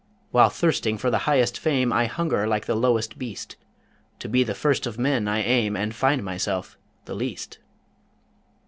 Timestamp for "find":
5.93-6.23